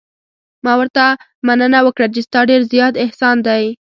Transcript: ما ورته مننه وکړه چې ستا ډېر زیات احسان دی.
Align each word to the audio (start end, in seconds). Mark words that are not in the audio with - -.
ما 0.65 0.73
ورته 0.79 1.03
مننه 1.47 1.79
وکړه 1.85 2.07
چې 2.13 2.21
ستا 2.27 2.39
ډېر 2.49 2.61
زیات 2.73 2.93
احسان 3.03 3.37
دی. 3.47 3.63